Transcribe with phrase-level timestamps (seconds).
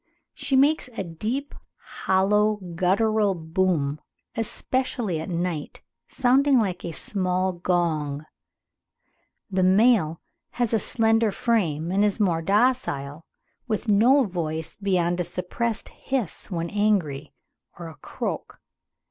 [0.33, 4.01] She makes a deep hollow guttural boom
[4.35, 8.25] especially at night, sounding like a small gong.
[9.51, 10.19] The male
[10.53, 13.27] has a slenderer frame and is more docile,
[13.67, 17.31] with no voice beyond a suppressed hiss when angry,
[17.77, 18.59] or a croak."